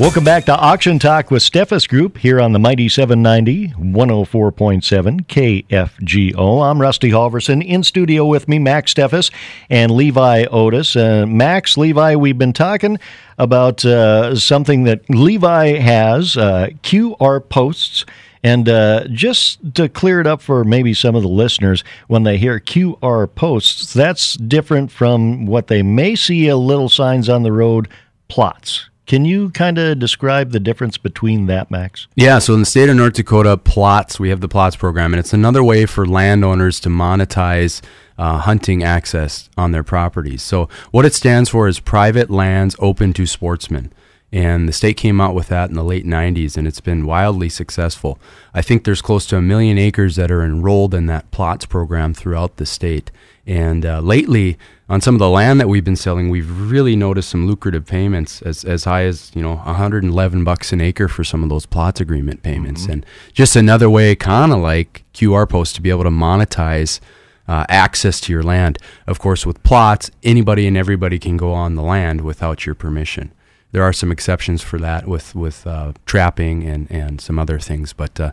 Welcome 0.04 0.25
back 0.25 0.44
to 0.44 0.54
Auction 0.54 0.99
Talk 0.99 1.30
with 1.30 1.42
Steffes 1.42 1.88
Group 1.88 2.18
here 2.18 2.38
on 2.38 2.52
the 2.52 2.58
Mighty 2.58 2.90
790, 2.90 3.68
104.7 3.68 5.23
KFGO. 5.26 6.70
I'm 6.70 6.78
Rusty 6.78 7.08
Halvorson. 7.08 7.64
In 7.64 7.82
studio 7.82 8.26
with 8.26 8.46
me, 8.46 8.58
Max 8.58 8.92
Steffes 8.92 9.30
and 9.70 9.90
Levi 9.90 10.44
Otis. 10.50 10.94
Uh, 10.94 11.25
Max, 11.26 11.78
Levi, 11.78 12.16
we've 12.16 12.37
been 12.37 12.52
talking 12.52 12.99
about 13.38 13.82
uh, 13.87 14.37
something 14.37 14.84
that 14.84 15.08
Levi 15.08 15.78
has 15.78 16.37
uh, 16.37 16.68
QR 16.82 17.49
posts. 17.49 18.04
And 18.42 18.68
uh, 18.68 19.08
just 19.08 19.75
to 19.75 19.88
clear 19.88 20.20
it 20.20 20.26
up 20.26 20.42
for 20.42 20.64
maybe 20.64 20.92
some 20.92 21.14
of 21.14 21.23
the 21.23 21.30
listeners, 21.30 21.82
when 22.08 22.25
they 22.25 22.37
hear 22.37 22.61
QR 22.61 23.34
posts, 23.34 23.94
that's 23.94 24.34
different 24.34 24.92
from 24.92 25.46
what 25.46 25.68
they 25.68 25.82
may 25.82 26.14
see 26.14 26.49
a 26.49 26.58
little 26.58 26.90
signs 26.90 27.30
on 27.30 27.42
the 27.42 27.52
road 27.52 27.88
plots. 28.28 28.90
Can 29.06 29.26
you 29.26 29.50
kind 29.50 29.76
of 29.76 29.99
describe 29.99 30.52
the 30.52 30.61
difference 30.61 30.96
between 30.96 31.46
that, 31.46 31.70
Max? 31.70 32.06
Yeah, 32.14 32.38
so 32.38 32.54
in 32.54 32.61
the 32.61 32.66
state 32.66 32.88
of 32.88 32.96
North 32.96 33.14
Dakota, 33.14 33.56
plots, 33.58 34.18
we 34.18 34.30
have 34.30 34.40
the 34.40 34.49
plots 34.49 34.76
program, 34.76 35.12
and 35.12 35.20
it's 35.20 35.34
another 35.34 35.62
way 35.62 35.84
for 35.84 36.06
landowners 36.06 36.80
to 36.80 36.88
monetize 36.88 37.82
uh, 38.16 38.38
hunting 38.38 38.82
access 38.82 39.50
on 39.58 39.73
their 39.73 39.82
properties. 39.82 40.42
So, 40.42 40.70
what 40.90 41.04
it 41.04 41.14
stands 41.14 41.50
for 41.50 41.68
is 41.68 41.80
private 41.80 42.30
lands 42.30 42.76
open 42.78 43.12
to 43.14 43.26
sportsmen. 43.26 43.92
And 44.34 44.68
the 44.68 44.72
state 44.72 44.96
came 44.96 45.20
out 45.20 45.32
with 45.32 45.46
that 45.46 45.68
in 45.68 45.76
the 45.76 45.84
late 45.84 46.04
90s, 46.04 46.56
and 46.56 46.66
it's 46.66 46.80
been 46.80 47.06
wildly 47.06 47.48
successful. 47.48 48.18
I 48.52 48.62
think 48.62 48.82
there's 48.82 49.00
close 49.00 49.26
to 49.26 49.36
a 49.36 49.40
million 49.40 49.78
acres 49.78 50.16
that 50.16 50.28
are 50.32 50.42
enrolled 50.42 50.92
in 50.92 51.06
that 51.06 51.30
plots 51.30 51.66
program 51.66 52.14
throughout 52.14 52.56
the 52.56 52.66
state. 52.66 53.12
And 53.46 53.86
uh, 53.86 54.00
lately, 54.00 54.58
on 54.88 55.00
some 55.00 55.14
of 55.14 55.20
the 55.20 55.30
land 55.30 55.60
that 55.60 55.68
we've 55.68 55.84
been 55.84 55.94
selling, 55.94 56.30
we've 56.30 56.50
really 56.50 56.96
noticed 56.96 57.28
some 57.28 57.46
lucrative 57.46 57.86
payments 57.86 58.42
as, 58.42 58.64
as 58.64 58.82
high 58.82 59.04
as 59.04 59.30
you 59.36 59.42
know 59.42 59.54
111 59.54 60.42
bucks 60.42 60.72
an 60.72 60.80
acre 60.80 61.06
for 61.06 61.22
some 61.22 61.44
of 61.44 61.48
those 61.48 61.64
plots 61.64 62.00
agreement 62.00 62.42
payments, 62.42 62.82
mm-hmm. 62.82 62.92
and 62.92 63.06
just 63.34 63.54
another 63.54 63.88
way, 63.88 64.16
kind 64.16 64.52
of 64.52 64.58
like 64.58 65.04
QR 65.14 65.48
posts, 65.48 65.74
to 65.74 65.80
be 65.80 65.90
able 65.90 66.02
to 66.02 66.10
monetize 66.10 66.98
uh, 67.46 67.66
access 67.68 68.20
to 68.22 68.32
your 68.32 68.42
land. 68.42 68.80
Of 69.06 69.20
course, 69.20 69.46
with 69.46 69.62
plots, 69.62 70.10
anybody 70.24 70.66
and 70.66 70.76
everybody 70.76 71.20
can 71.20 71.36
go 71.36 71.52
on 71.52 71.76
the 71.76 71.82
land 71.82 72.22
without 72.22 72.66
your 72.66 72.74
permission 72.74 73.30
there 73.74 73.82
are 73.82 73.92
some 73.92 74.12
exceptions 74.12 74.62
for 74.62 74.78
that 74.78 75.08
with 75.08 75.34
with 75.34 75.66
uh, 75.66 75.92
trapping 76.06 76.62
and 76.62 76.88
and 76.90 77.20
some 77.20 77.38
other 77.38 77.58
things, 77.58 77.92
but. 77.92 78.18
Uh, 78.18 78.30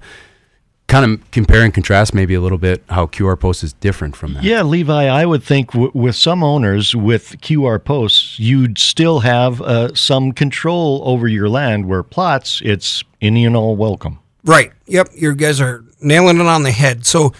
kind 0.88 1.06
of 1.06 1.32
compare 1.32 1.64
and 1.64 1.74
contrast 1.74 2.14
maybe 2.14 2.34
a 2.34 2.42
little 2.42 2.58
bit 2.58 2.84
how 2.90 3.08
QR 3.08 3.40
posts 3.40 3.64
is 3.64 3.72
different 3.72 4.14
from 4.14 4.34
that. 4.34 4.44
Yeah, 4.44 4.62
Levi, 4.62 5.06
I 5.06 5.26
would 5.26 5.42
think 5.42 5.72
w- 5.72 5.92
with 5.94 6.18
some 6.18 6.44
owners 6.44 6.94
with 6.94 7.40
QR 7.40 7.82
posts, 7.82 8.38
you'd 8.38 8.78
still 8.78 9.22
have 9.22 9.62
uh, 9.62 9.96
some 9.96 10.34
control 10.34 11.02
over 11.06 11.30
your 11.30 11.48
land. 11.48 11.88
Where 11.88 12.04
plots, 12.04 12.62
it's 12.66 13.06
any 13.22 13.46
and 13.46 13.56
all 13.56 13.78
welcome. 13.78 14.20
Right. 14.44 14.74
Yep. 14.88 15.12
You 15.16 15.34
guys 15.34 15.62
are 15.62 15.86
nailing 16.02 16.42
it 16.42 16.46
on 16.46 16.64
the 16.64 16.72
head. 16.72 17.06
So 17.06 17.32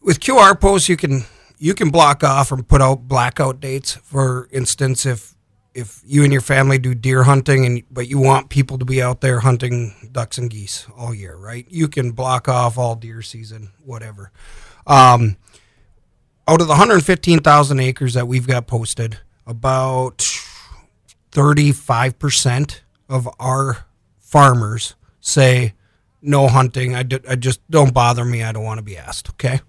with 0.00 0.20
QR 0.20 0.58
posts, 0.58 0.88
you 0.88 0.96
can 0.96 1.24
you 1.58 1.74
can 1.74 1.90
block 1.90 2.24
off 2.24 2.50
and 2.50 2.66
put 2.66 2.80
out 2.80 3.06
blackout 3.06 3.60
dates. 3.60 3.92
For 3.92 4.48
instance, 4.50 5.04
if 5.04 5.33
if 5.74 6.00
you 6.06 6.22
and 6.22 6.32
your 6.32 6.40
family 6.40 6.78
do 6.78 6.94
deer 6.94 7.24
hunting 7.24 7.66
and 7.66 7.82
but 7.90 8.08
you 8.08 8.18
want 8.18 8.48
people 8.48 8.78
to 8.78 8.84
be 8.84 9.02
out 9.02 9.20
there 9.20 9.40
hunting 9.40 10.08
ducks 10.12 10.38
and 10.38 10.48
geese 10.48 10.86
all 10.96 11.12
year, 11.12 11.36
right? 11.36 11.66
You 11.68 11.88
can 11.88 12.12
block 12.12 12.48
off 12.48 12.78
all 12.78 12.94
deer 12.94 13.22
season, 13.22 13.72
whatever. 13.84 14.30
Um, 14.86 15.36
out 16.46 16.60
of 16.60 16.68
the 16.68 16.72
115,000 16.72 17.80
acres 17.80 18.14
that 18.14 18.28
we've 18.28 18.46
got 18.46 18.66
posted, 18.66 19.18
about 19.46 20.18
35% 21.32 22.80
of 23.08 23.28
our 23.40 23.86
farmers 24.18 24.94
say 25.20 25.74
no 26.22 26.48
hunting. 26.48 26.94
I, 26.94 27.04
I 27.28 27.36
just 27.36 27.68
don't 27.70 27.94
bother 27.94 28.24
me. 28.24 28.42
I 28.42 28.52
don't 28.52 28.64
want 28.64 28.78
to 28.78 28.84
be 28.84 28.96
asked. 28.96 29.30
Okay. 29.30 29.60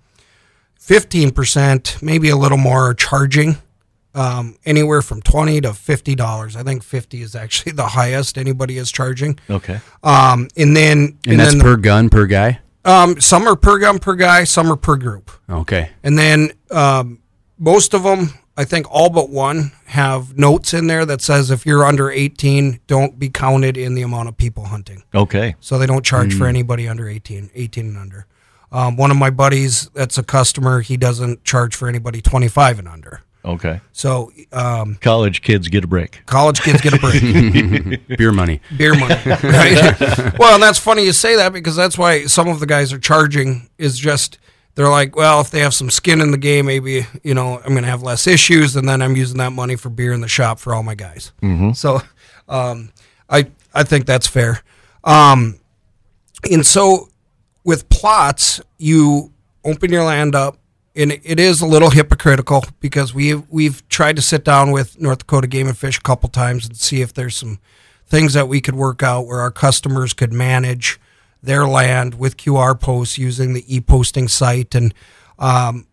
15%, 0.80 2.02
maybe 2.04 2.30
a 2.30 2.36
little 2.36 2.58
more, 2.60 2.90
are 2.90 2.94
charging 2.94 3.58
um, 4.16 4.58
anywhere 4.66 5.02
from 5.02 5.22
twenty 5.22 5.62
to 5.62 5.74
fifty 5.74 6.16
dollars. 6.16 6.56
I 6.56 6.64
think 6.64 6.84
fifty 6.84 7.22
is 7.22 7.36
actually 7.36 7.74
the 7.74 7.88
highest 7.88 8.38
anybody 8.38 8.78
is 8.78 8.92
charging. 8.92 9.38
Okay. 9.50 9.80
Um, 10.04 10.48
and 10.58 10.76
then 10.76 10.98
and, 10.98 11.18
and 11.28 11.40
that's 11.40 11.54
then 11.54 11.62
per 11.62 11.78
gun 11.78 12.10
per 12.10 12.26
guy. 12.26 12.60
Um, 12.86 13.20
some 13.20 13.48
are 13.48 13.56
per 13.56 13.80
gun 13.80 13.98
per 14.00 14.16
guy, 14.16 14.44
some 14.44 14.72
are 14.72 14.76
per 14.76 14.96
group. 14.96 15.32
Okay. 15.50 15.90
And 16.04 16.18
then 16.18 16.52
um, 16.70 17.20
most 17.58 17.96
of 17.96 18.04
them, 18.04 18.30
I 18.56 18.64
think 18.64 18.86
all 18.90 19.10
but 19.10 19.30
one, 19.32 19.72
have 19.88 20.38
notes 20.38 20.74
in 20.74 20.86
there 20.86 21.04
that 21.06 21.22
says 21.22 21.50
if 21.50 21.66
you're 21.66 21.84
under 21.84 22.12
18, 22.12 22.80
don't 22.86 23.18
be 23.18 23.30
counted 23.30 23.76
in 23.76 23.96
the 23.96 24.04
amount 24.04 24.30
of 24.30 24.38
people 24.38 24.66
hunting. 24.66 25.04
Okay. 25.16 25.56
So 25.60 25.80
they 25.80 25.88
don't 25.88 26.06
charge 26.06 26.36
mm. 26.36 26.38
for 26.38 26.46
anybody 26.46 26.88
under 26.88 27.10
18, 27.10 27.50
18 27.56 27.88
and 27.88 27.98
under. 27.98 28.28
Um, 28.72 28.98
one 28.98 29.10
of 29.10 29.18
my 29.18 29.32
buddies, 29.32 29.90
that's 29.96 30.18
a 30.18 30.24
customer, 30.24 30.82
he 30.82 30.96
doesn't 30.96 31.44
charge 31.44 31.76
for 31.76 31.88
anybody 31.88 32.22
25 32.22 32.80
and 32.80 32.88
under. 32.88 33.22
Okay. 33.46 33.80
So 33.92 34.32
um, 34.52 34.96
college 35.02 35.42
kids 35.42 35.68
get 35.68 35.84
a 35.84 35.88
break. 35.88 36.26
College 36.26 36.62
kids 36.62 36.82
get 36.82 36.94
a 36.94 37.00
break. 37.00 38.08
Beer 38.18 38.32
money. 38.32 38.60
Beer 38.76 38.96
money. 38.96 39.16
Right. 39.26 40.34
well, 40.40 40.56
and 40.56 40.64
that's 40.64 40.80
funny 40.80 41.06
you 41.06 41.14
say 41.14 41.36
that 41.36 41.54
because 41.54 41.76
that's 41.76 41.98
why 41.98 42.26
some 42.26 42.48
of 42.48 42.60
the 42.60 42.66
guys 42.66 42.92
are 42.92 43.00
charging 43.00 43.70
is 43.78 43.98
just 44.00 44.40
they're 44.74 44.90
like, 44.90 45.16
well, 45.16 45.40
if 45.42 45.52
they 45.52 45.60
have 45.60 45.74
some 45.74 45.90
skin 45.90 46.22
in 46.22 46.32
the 46.32 46.38
game, 46.38 46.66
maybe 46.66 47.06
you 47.24 47.34
know 47.34 47.60
I'm 47.60 47.72
going 47.72 47.84
to 47.84 47.90
have 47.90 48.04
less 48.04 48.28
issues, 48.28 48.76
and 48.76 48.88
then 48.88 49.02
I'm 49.02 49.16
using 49.16 49.38
that 49.38 49.52
money 49.52 49.76
for 49.76 49.90
beer 49.90 50.12
in 50.12 50.22
the 50.22 50.28
shop 50.28 50.60
for 50.60 50.74
all 50.74 50.84
my 50.84 50.96
guys. 50.96 51.32
Mm-hmm. 51.42 51.72
So, 51.72 52.02
um, 52.50 52.92
I 53.30 53.48
I 53.74 53.84
think 53.84 54.06
that's 54.06 54.28
fair. 54.28 54.62
Um, 55.04 55.60
and 56.52 56.66
so 56.66 57.10
with 57.64 57.88
plots, 57.90 58.60
you 58.78 59.32
open 59.64 59.92
your 59.92 60.04
land 60.04 60.36
up 60.36 60.58
and 60.96 61.12
it 61.12 61.40
is 61.40 61.62
a 61.62 61.66
little 61.66 61.90
hypocritical 61.90 62.64
because 62.80 63.14
we've 63.14 63.44
we've 63.50 63.88
tried 63.90 64.16
to 64.16 64.22
sit 64.22 64.44
down 64.44 64.72
with 64.72 65.00
North 65.00 65.20
Dakota 65.20 65.48
Game 65.48 65.68
and 65.68 65.78
Fish 65.78 65.98
a 65.98 66.02
couple 66.02 66.30
times 66.30 66.66
and 66.66 66.78
see 66.78 67.02
if 67.02 67.14
there's 67.14 67.36
some 67.36 67.60
things 68.08 68.34
that 68.34 68.48
we 68.48 68.62
could 68.62 68.76
work 68.76 69.04
out 69.04 69.26
where 69.26 69.40
our 69.40 69.52
customers 69.52 70.14
could 70.14 70.32
manage 70.32 71.00
their 71.42 71.68
land 71.68 72.16
with 72.16 72.38
QR 72.38 72.80
posts 72.80 73.18
using 73.18 73.54
the 73.54 73.76
e-posting 73.76 74.28
site 74.28 74.74
and 74.74 74.94
um, 75.38 75.86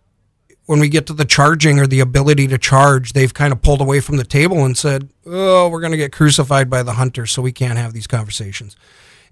when 0.67 0.81
we 0.81 0.89
get 0.89 1.07
to 1.07 1.13
the 1.13 1.25
charging 1.25 1.79
or 1.79 1.87
the 1.87 2.01
ability 2.01 2.47
to 2.47 2.57
charge, 2.57 3.13
they've 3.13 3.35
kind 3.35 3.53
of 3.53 3.61
pulled 3.63 3.81
away 3.81 4.01
from 4.01 4.17
the 4.17 4.25
table 4.25 4.65
and 4.65 4.79
said, 4.79 5.09
"Oh, 5.27 5.69
we're 5.69 5.81
going 5.81 5.93
to 5.93 5.99
get 5.99 6.13
crucified 6.13 6.71
by 6.71 6.83
the 6.83 6.95
hunter, 6.95 7.27
so 7.27 7.43
we 7.43 7.53
can't 7.53 7.79
have 7.79 7.93
these 7.93 8.07
conversations." 8.07 8.77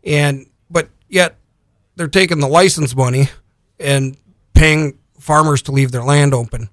And 0.04 0.46
but 0.68 0.88
yet 1.08 1.36
they're 1.96 2.08
taking 2.08 2.40
the 2.40 2.48
license 2.48 2.94
money 2.96 3.28
and 3.78 4.16
paying 4.54 4.98
farmers 5.20 5.62
to 5.62 5.72
leave 5.72 5.92
their 5.92 6.02
land 6.02 6.34
open. 6.34 6.68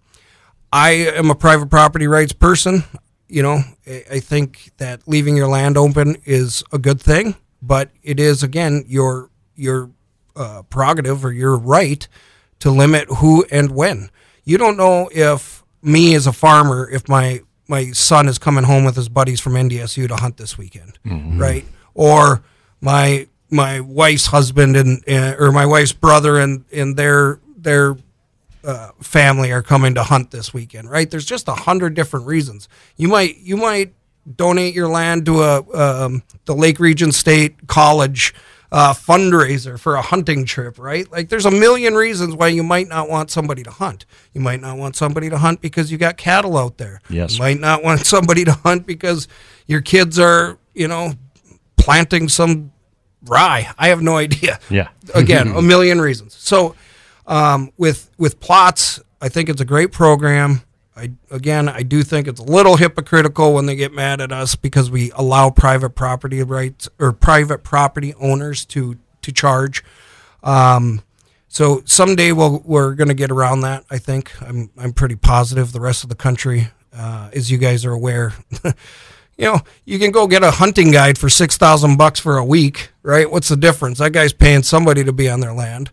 I 0.71 0.91
am 0.91 1.29
a 1.29 1.35
private 1.35 1.69
property 1.69 2.07
rights 2.07 2.33
person. 2.33 2.83
You 3.27 3.43
know, 3.43 3.61
I 3.85 4.19
think 4.19 4.71
that 4.77 5.07
leaving 5.07 5.35
your 5.35 5.47
land 5.47 5.77
open 5.77 6.17
is 6.25 6.63
a 6.71 6.77
good 6.77 7.01
thing, 7.01 7.35
but 7.61 7.89
it 8.03 8.19
is 8.19 8.43
again 8.43 8.85
your 8.87 9.29
your 9.55 9.91
uh, 10.35 10.61
prerogative 10.63 11.25
or 11.25 11.31
your 11.31 11.57
right 11.57 12.07
to 12.59 12.71
limit 12.71 13.07
who 13.17 13.45
and 13.51 13.71
when. 13.71 14.09
You 14.43 14.57
don't 14.57 14.77
know 14.77 15.09
if 15.13 15.63
me 15.81 16.15
as 16.15 16.27
a 16.27 16.33
farmer, 16.33 16.89
if 16.89 17.09
my 17.09 17.41
my 17.67 17.91
son 17.91 18.29
is 18.29 18.37
coming 18.37 18.63
home 18.63 18.85
with 18.85 18.95
his 18.95 19.09
buddies 19.09 19.39
from 19.39 19.53
NDSU 19.53 20.07
to 20.07 20.15
hunt 20.15 20.37
this 20.37 20.57
weekend, 20.57 20.97
mm-hmm. 21.05 21.39
right? 21.39 21.65
Or 21.93 22.43
my 22.79 23.27
my 23.49 23.79
wife's 23.79 24.27
husband 24.27 24.75
and 24.75 25.03
uh, 25.07 25.35
or 25.37 25.51
my 25.51 25.65
wife's 25.65 25.93
brother 25.93 26.37
and 26.37 26.65
and 26.71 26.95
their 26.95 27.39
their 27.55 27.97
uh, 28.67 28.91
family 29.01 29.51
are 29.51 29.63
coming 29.63 29.95
to 29.95 30.03
hunt 30.03 30.29
this 30.31 30.53
weekend, 30.53 30.91
right? 30.91 31.09
There's 31.09 31.25
just 31.25 31.47
a 31.47 31.53
hundred 31.53 31.93
different 31.93 32.27
reasons. 32.27 32.67
You 32.97 33.07
might 33.07 33.37
you 33.37 33.55
might 33.55 33.93
donate 34.35 34.75
your 34.75 34.89
land 34.89 35.25
to 35.25 35.41
a 35.41 36.05
um, 36.05 36.21
the 36.45 36.53
Lake 36.53 36.79
Region 36.79 37.13
State 37.13 37.67
College 37.67 38.35
uh, 38.69 38.93
fundraiser 38.93 39.79
for 39.79 39.95
a 39.95 40.01
hunting 40.01 40.43
trip, 40.43 40.77
right? 40.77 41.09
Like 41.09 41.29
there's 41.29 41.45
a 41.45 41.51
million 41.51 41.95
reasons 41.95 42.35
why 42.35 42.49
you 42.49 42.61
might 42.61 42.89
not 42.89 43.09
want 43.09 43.31
somebody 43.31 43.63
to 43.63 43.71
hunt. 43.71 44.05
You 44.33 44.41
might 44.41 44.59
not 44.59 44.77
want 44.77 44.97
somebody 44.97 45.29
to 45.29 45.37
hunt 45.37 45.61
because 45.61 45.89
you 45.89 45.97
got 45.97 46.17
cattle 46.17 46.57
out 46.57 46.77
there. 46.77 46.99
Yes. 47.09 47.35
You 47.35 47.39
might 47.39 47.61
not 47.61 47.83
want 47.83 48.05
somebody 48.05 48.43
to 48.43 48.51
hunt 48.51 48.85
because 48.85 49.29
your 49.65 49.79
kids 49.79 50.19
are, 50.19 50.57
you 50.73 50.89
know, 50.89 51.13
planting 51.77 52.27
some 52.27 52.73
rye. 53.25 53.73
I 53.77 53.87
have 53.87 54.01
no 54.01 54.17
idea. 54.17 54.59
Yeah. 54.69 54.89
Again, 55.15 55.55
a 55.55 55.61
million 55.73 56.01
reasons. 56.01 56.33
So 56.33 56.75
um, 57.27 57.71
with 57.77 58.09
with 58.17 58.39
plots, 58.39 58.99
I 59.21 59.29
think 59.29 59.49
it's 59.49 59.61
a 59.61 59.65
great 59.65 59.91
program. 59.91 60.61
I 60.95 61.11
again, 61.29 61.69
I 61.69 61.83
do 61.83 62.01
think 62.03 62.27
it's 62.27 62.39
a 62.39 62.43
little 62.43 62.77
hypocritical 62.77 63.53
when 63.53 63.67
they 63.67 63.75
get 63.75 63.93
mad 63.93 64.19
at 64.21 64.31
us 64.31 64.55
because 64.55 64.89
we 64.89 65.11
allow 65.11 65.49
private 65.51 65.91
property 65.91 66.41
rights 66.41 66.89
or 66.99 67.11
private 67.11 67.63
property 67.63 68.13
owners 68.15 68.65
to 68.65 68.97
to 69.21 69.31
charge. 69.31 69.83
Um, 70.43 71.03
so 71.49 71.81
someday 71.85 72.31
we'll, 72.31 72.61
we're 72.65 72.93
going 72.93 73.07
to 73.07 73.13
get 73.13 73.31
around 73.31 73.61
that. 73.61 73.85
I 73.89 73.97
think 73.97 74.31
I'm 74.41 74.71
I'm 74.77 74.93
pretty 74.93 75.15
positive. 75.15 75.71
The 75.71 75.81
rest 75.81 76.03
of 76.03 76.09
the 76.09 76.15
country, 76.15 76.69
uh, 76.93 77.29
as 77.33 77.51
you 77.51 77.57
guys 77.57 77.85
are 77.85 77.91
aware. 77.91 78.33
you 78.63 78.73
know, 79.45 79.59
you 79.85 79.99
can 79.99 80.11
go 80.11 80.27
get 80.27 80.43
a 80.43 80.51
hunting 80.51 80.91
guide 80.91 81.17
for 81.17 81.29
six 81.29 81.57
thousand 81.57 81.97
bucks 81.97 82.19
for 82.19 82.37
a 82.37 82.45
week, 82.45 82.89
right? 83.03 83.29
What's 83.29 83.49
the 83.49 83.57
difference? 83.57 83.99
That 83.99 84.13
guy's 84.13 84.33
paying 84.33 84.63
somebody 84.63 85.03
to 85.03 85.13
be 85.13 85.29
on 85.29 85.41
their 85.41 85.53
land. 85.53 85.91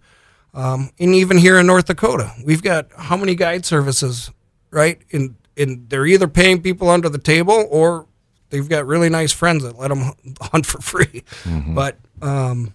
Um, 0.54 0.90
and 1.00 1.14
even 1.14 1.36
here 1.36 1.58
in 1.58 1.66
North 1.66 1.86
Dakota, 1.86 2.32
we've 2.44 2.62
got 2.62 2.88
how 2.96 3.16
many 3.16 3.34
guide 3.34 3.66
services, 3.66 4.30
right? 4.70 5.00
And 5.12 5.36
and 5.56 5.88
they're 5.88 6.06
either 6.06 6.28
paying 6.28 6.62
people 6.62 6.90
under 6.90 7.08
the 7.08 7.18
table 7.18 7.66
or 7.70 8.06
they've 8.50 8.68
got 8.68 8.86
really 8.86 9.08
nice 9.08 9.32
friends 9.32 9.62
that 9.64 9.78
let 9.78 9.88
them 9.88 10.12
hunt 10.40 10.66
for 10.66 10.80
free. 10.80 11.24
Mm-hmm. 11.42 11.74
But 11.74 11.98
um, 12.22 12.74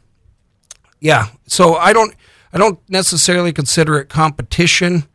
yeah, 0.99 1.27
so 1.47 1.75
I 1.75 1.93
don't 1.93 2.13
I 2.51 2.57
don't 2.57 2.79
necessarily 2.89 3.53
consider 3.53 3.97
it 3.99 4.09
competition, 4.09 5.07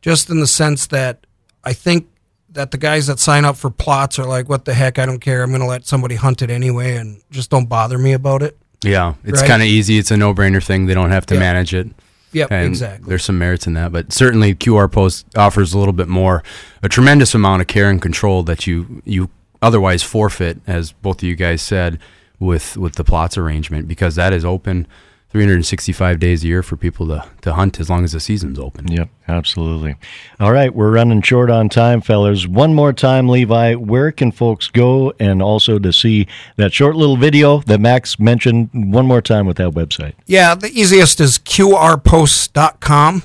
just 0.00 0.30
in 0.30 0.40
the 0.40 0.46
sense 0.46 0.86
that 0.88 1.26
I 1.64 1.72
think 1.72 2.08
that 2.50 2.70
the 2.70 2.78
guys 2.78 3.08
that 3.08 3.18
sign 3.18 3.44
up 3.44 3.56
for 3.56 3.70
plots 3.70 4.18
are 4.18 4.26
like, 4.26 4.48
what 4.48 4.64
the 4.64 4.74
heck? 4.74 5.00
I 5.00 5.06
don't 5.06 5.18
care. 5.18 5.42
I'm 5.42 5.50
going 5.50 5.60
to 5.60 5.66
let 5.66 5.86
somebody 5.86 6.14
hunt 6.14 6.40
it 6.40 6.50
anyway, 6.50 6.96
and 6.96 7.20
just 7.30 7.50
don't 7.50 7.68
bother 7.68 7.98
me 7.98 8.12
about 8.12 8.42
it. 8.42 8.56
Yeah, 8.82 9.14
it's 9.24 9.40
right? 9.40 9.48
kind 9.48 9.62
of 9.62 9.66
easy. 9.66 9.98
It's 9.98 10.12
a 10.12 10.16
no-brainer 10.16 10.62
thing. 10.62 10.86
They 10.86 10.94
don't 10.94 11.10
have 11.10 11.26
to 11.26 11.38
manage 11.38 11.74
it. 11.74 11.88
Yep, 12.34 12.50
and 12.50 12.66
exactly. 12.66 13.08
There's 13.08 13.24
some 13.24 13.38
merits 13.38 13.66
in 13.66 13.74
that, 13.74 13.92
but 13.92 14.12
certainly 14.12 14.54
QR 14.54 14.90
Post 14.90 15.26
offers 15.36 15.72
a 15.72 15.78
little 15.78 15.92
bit 15.92 16.08
more, 16.08 16.42
a 16.82 16.88
tremendous 16.88 17.34
amount 17.34 17.62
of 17.62 17.68
care 17.68 17.88
and 17.90 18.00
control 18.02 18.42
that 18.44 18.66
you 18.66 19.02
you 19.04 19.30
otherwise 19.62 20.02
forfeit, 20.02 20.60
as 20.66 20.92
both 20.92 21.22
of 21.22 21.28
you 21.28 21.36
guys 21.36 21.62
said, 21.62 21.98
with 22.38 22.76
with 22.76 22.94
the 22.96 23.04
plots 23.04 23.38
arrangement 23.38 23.88
because 23.88 24.16
that 24.16 24.32
is 24.32 24.44
open 24.44 24.86
365 25.34 26.18
days 26.20 26.44
a 26.44 26.46
year 26.46 26.62
for 26.62 26.76
people 26.76 27.08
to, 27.08 27.26
to 27.40 27.54
hunt 27.54 27.80
as 27.80 27.90
long 27.90 28.04
as 28.04 28.12
the 28.12 28.20
season's 28.20 28.56
open. 28.56 28.86
Yep, 28.86 29.08
absolutely. 29.26 29.96
All 30.38 30.52
right, 30.52 30.72
we're 30.72 30.92
running 30.92 31.22
short 31.22 31.50
on 31.50 31.68
time, 31.68 32.00
fellas. 32.00 32.46
One 32.46 32.72
more 32.72 32.92
time, 32.92 33.28
Levi, 33.28 33.74
where 33.74 34.12
can 34.12 34.30
folks 34.30 34.68
go 34.68 35.12
and 35.18 35.42
also 35.42 35.80
to 35.80 35.92
see 35.92 36.28
that 36.54 36.72
short 36.72 36.94
little 36.94 37.16
video 37.16 37.58
that 37.62 37.80
Max 37.80 38.20
mentioned 38.20 38.70
one 38.72 39.08
more 39.08 39.20
time 39.20 39.44
with 39.44 39.56
that 39.56 39.72
website? 39.72 40.14
Yeah, 40.26 40.54
the 40.54 40.68
easiest 40.68 41.20
is 41.20 41.40
qrposts.com, 41.40 43.22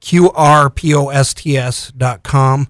qrposts.com. 0.00 2.68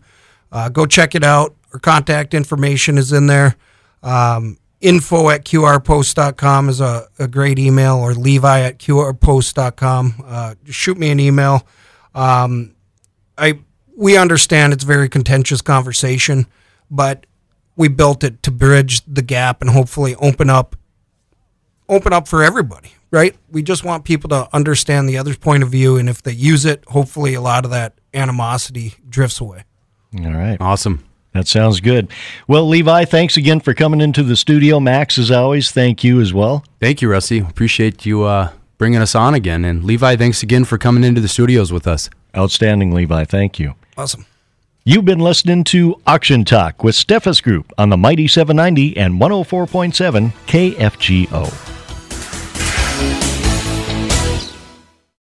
Uh, 0.53 0.69
go 0.69 0.85
check 0.85 1.14
it 1.14 1.25
out. 1.25 1.57
Our 1.73 1.79
contact 1.79 2.35
information 2.35 2.99
is 2.99 3.14
in 3.14 3.29
there. 3.29 3.57
Um, 4.03 4.59
info 4.85 5.31
at 5.31 5.47
qrpost.com 5.47 6.69
is 6.69 6.79
a, 6.79 7.09
a 7.19 7.26
great 7.26 7.59
email 7.59 7.97
or 7.97 8.12
levi 8.12 8.61
at 8.61 8.79
qrpost.com 8.79 10.14
uh, 10.26 10.55
shoot 10.67 10.99
me 10.99 11.11
an 11.11 11.19
email. 11.19 11.67
Um, 12.14 12.75
I 13.38 13.61
we 13.97 14.19
understand 14.19 14.75
it's 14.75 14.85
a 14.85 14.87
very 14.87 15.09
contentious 15.09 15.62
conversation 15.62 16.47
but 16.91 17.25
we 17.76 17.88
built 17.88 18.23
it 18.23 18.43
to 18.43 18.50
bridge 18.50 19.00
the 19.07 19.23
gap 19.23 19.62
and 19.62 19.71
hopefully 19.71 20.14
open 20.17 20.50
up 20.50 20.76
open 21.88 22.12
up 22.12 22.29
for 22.29 22.45
everybody 22.45 22.93
right? 23.11 23.35
We 23.50 23.62
just 23.62 23.85
want 23.85 24.05
people 24.05 24.29
to 24.31 24.49
understand 24.53 25.09
the 25.09 25.17
other's 25.17 25.38
point 25.38 25.62
of 25.62 25.71
view 25.71 25.97
and 25.97 26.11
if 26.11 26.23
they 26.23 26.33
use 26.33 26.67
it 26.67 26.85
hopefully 26.88 27.33
a 27.33 27.41
lot 27.41 27.64
of 27.64 27.71
that 27.71 27.95
animosity 28.12 28.95
drifts 29.09 29.41
away. 29.41 29.64
All 30.14 30.33
right. 30.33 30.61
Awesome 30.61 31.05
that 31.35 31.49
sounds 31.49 31.81
good. 31.81 32.11
Well, 32.47 32.67
Levi, 32.67 33.05
thanks 33.05 33.37
again 33.37 33.61
for 33.61 33.75
coming 33.75 34.00
into 34.00 34.23
the 34.23 34.37
studio. 34.37 34.81
Max, 34.81 35.19
as 35.19 35.31
always, 35.31 35.71
thank 35.71 36.03
you 36.05 36.21
as 36.21 36.33
well. 36.33 36.64
Thank 36.81 37.03
you, 37.03 37.11
Rusty. 37.11 37.41
Appreciate 37.41 38.07
you 38.07 38.23
uh, 38.23 38.50
bringing 38.79 39.00
us 39.00 39.14
on 39.17 39.35
again. 39.35 39.64
And 39.64 39.85
Levi, 39.85 40.17
thanks 40.17 40.43
again 40.43 40.64
for 40.64 40.79
coming 40.79 41.03
into 41.05 41.21
the 41.21 41.29
studios 41.29 41.73
with 41.73 41.87
us. 41.87 42.09
Outstanding, 42.37 42.93
Levi. 42.93 43.25
Thank 43.25 43.59
you. 43.59 43.75
Awesome. 43.99 44.26
You've 44.85 45.05
been 45.05 45.19
listening 45.19 45.64
to 45.64 46.00
Auction 46.07 46.45
Talk 46.45 46.85
with 46.85 46.95
Steffes 46.95 47.43
Group 47.43 47.73
on 47.79 47.88
the 47.88 47.97
Mighty 47.97 48.29
790 48.29 48.97
and 48.97 49.21
104.7 49.21 50.33
KFGO. 50.47 51.75